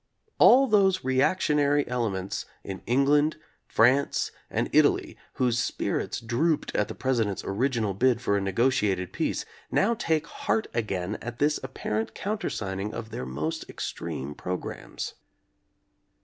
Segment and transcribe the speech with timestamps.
[0.39, 7.43] All those reactionary elements in England, France and Italy, whose spirits drooped at the President's
[7.43, 12.95] or iginal bid for a negotiated peace, now take heart again at this apparent countersigning
[12.95, 15.13] of their most extreme programmes.